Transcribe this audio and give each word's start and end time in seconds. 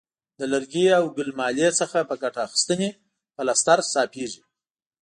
له 0.39 0.45
لرګي 0.53 0.85
او 0.99 1.05
ګل 1.17 1.29
مالې 1.39 1.69
څخه 1.79 1.99
په 2.09 2.15
ګټه 2.23 2.39
اخیستنې 2.47 2.89
پلستر 3.35 3.79
صافیږي. 3.93 4.41